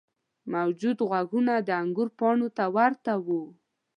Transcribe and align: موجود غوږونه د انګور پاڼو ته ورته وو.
موجود 0.53 0.97
غوږونه 1.09 1.53
د 1.67 1.69
انګور 1.81 2.09
پاڼو 2.19 2.47
ته 2.57 2.63
ورته 2.75 3.13
وو. 3.25 3.43